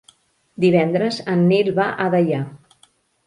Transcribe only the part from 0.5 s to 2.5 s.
Divendres en Nil va a Deià.